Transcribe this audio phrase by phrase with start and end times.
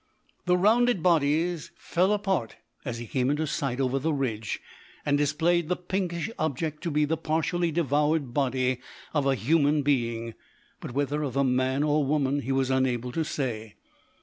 [0.47, 4.59] The rounded bodies fell apart as he came into sight over the ridge,
[5.05, 8.79] and displayed the pinkish object to be the partially devoured body
[9.13, 10.33] of a human being,
[10.79, 13.75] but whether of a man or woman he was unable to say.